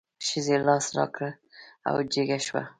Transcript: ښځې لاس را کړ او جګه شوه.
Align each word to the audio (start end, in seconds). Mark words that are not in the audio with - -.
ښځې 0.25 0.57
لاس 0.67 0.85
را 0.97 1.05
کړ 1.15 1.29
او 1.89 1.95
جګه 2.13 2.37
شوه. 2.45 2.63